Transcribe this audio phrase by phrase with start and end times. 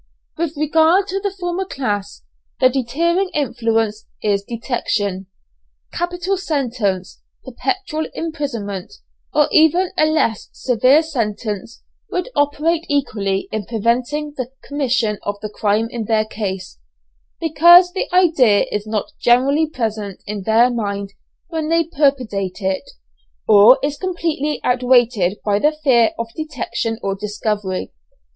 [0.35, 2.23] With regard to the former class,
[2.59, 5.27] the deterring influence is detection.
[5.93, 8.93] Capital sentence, perpetual imprisonment,
[9.31, 15.49] or even a less severe sentence would operate equally in preventing the commission of the
[15.49, 16.79] crime in their case,
[17.39, 21.13] because the idea is not generally present in their mind
[21.49, 22.89] when they premeditate it,
[23.47, 25.13] or is completely outweighed
[25.45, 27.91] by the fear of detection or discovery.